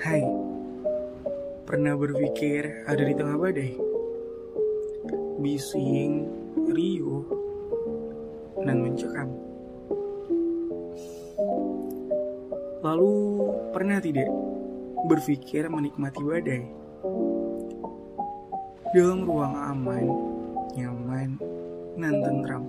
[0.00, 0.24] Hai,
[1.68, 3.76] pernah berpikir ada di tengah badai?
[5.44, 6.24] Bising,
[6.72, 7.28] riuh,
[8.64, 9.28] dan mencekam.
[12.80, 13.12] Lalu
[13.76, 14.32] pernah tidak
[15.04, 16.64] berpikir menikmati badai?
[18.96, 20.06] Dalam ruang aman,
[20.80, 21.30] nyaman,
[22.00, 22.64] dan tentram.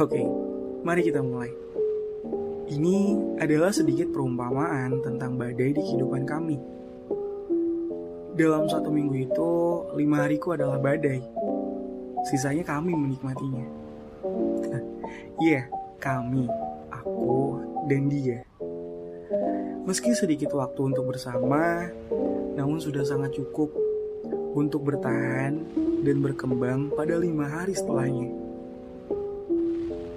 [0.00, 0.24] Oke,
[0.80, 1.52] mari kita mulai.
[2.70, 6.54] Ini adalah sedikit perumpamaan tentang badai di kehidupan kami.
[8.38, 9.50] Dalam satu minggu itu,
[9.98, 11.18] lima hariku adalah badai.
[12.30, 13.66] Sisanya kami menikmatinya.
[15.40, 15.64] Iya, yeah,
[15.96, 16.44] kami,
[16.92, 18.44] aku, dan dia.
[19.88, 21.88] Meski sedikit waktu untuk bersama,
[22.54, 23.72] namun sudah sangat cukup
[24.52, 25.64] untuk bertahan
[26.04, 28.30] dan berkembang pada lima hari setelahnya.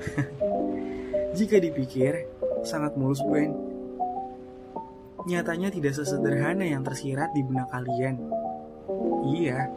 [1.39, 2.29] Jika dipikir,
[2.63, 3.51] sangat mulus bukan?
[5.23, 8.19] Nyatanya tidak sesederhana yang tersirat di benak kalian.
[9.23, 9.71] Iya,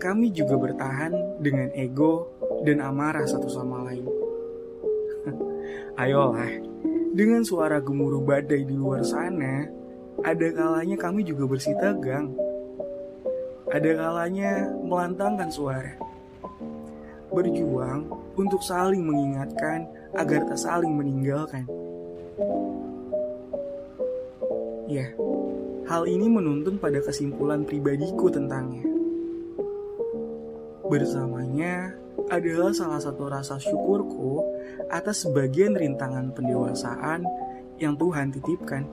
[0.00, 2.32] kami juga bertahan dengan ego
[2.64, 4.08] dan amarah satu sama lain.
[6.00, 6.48] Ayolah,
[7.12, 9.68] dengan suara gemuruh badai di luar sana,
[10.24, 12.32] ada kalanya kami juga bersih tegang.
[13.68, 16.07] Ada kalanya melantangkan suara.
[17.28, 18.08] Berjuang
[18.40, 19.84] untuk saling mengingatkan
[20.16, 21.68] agar tak saling meninggalkan.
[24.88, 25.12] Ya,
[25.84, 28.88] hal ini menuntun pada kesimpulan pribadiku tentangnya.
[30.88, 31.92] Bersamanya
[32.32, 34.40] adalah salah satu rasa syukurku
[34.88, 37.28] atas sebagian rintangan pendewasaan
[37.76, 38.88] yang Tuhan titipkan.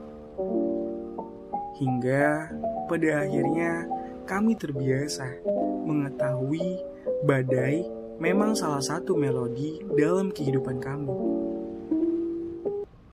[1.80, 2.52] Hingga
[2.92, 3.88] pada akhirnya
[4.28, 5.40] kami terbiasa
[5.88, 6.84] mengetahui
[7.24, 7.88] badai
[8.20, 11.55] memang salah satu melodi dalam kehidupan kami.